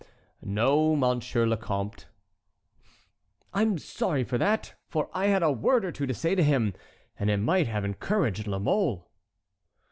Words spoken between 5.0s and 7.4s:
I had a word or two to say to him, and it